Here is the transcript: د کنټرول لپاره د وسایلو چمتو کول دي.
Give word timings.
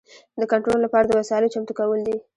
د 0.39 0.41
کنټرول 0.51 0.79
لپاره 0.83 1.05
د 1.07 1.11
وسایلو 1.19 1.51
چمتو 1.53 1.73
کول 1.79 1.99
دي. 2.07 2.15